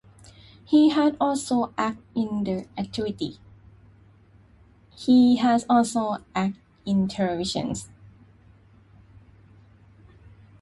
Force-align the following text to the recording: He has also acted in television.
He 0.65 0.89
has 0.89 1.13
also 1.19 1.75
acted 1.77 2.01
in 2.15 2.67
television. 7.07 7.75